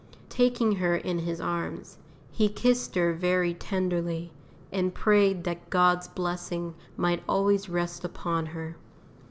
Taking 0.29 0.77
her 0.77 0.95
in 0.95 1.19
his 1.19 1.39
arms, 1.39 1.99
he 2.31 2.49
kissed 2.49 2.95
her 2.95 3.13
very 3.13 3.53
tenderly, 3.53 4.33
and 4.71 4.95
prayed 4.95 5.43
that 5.43 5.69
God's 5.69 6.07
blessing 6.07 6.73
might 6.97 7.23
always 7.29 7.69
rest 7.69 8.03
upon 8.03 8.47
her. 8.47 8.77